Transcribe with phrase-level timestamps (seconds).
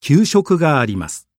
[0.00, 1.29] 給食があります。